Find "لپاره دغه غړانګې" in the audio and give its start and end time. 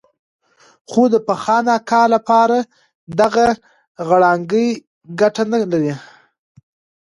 2.13-4.67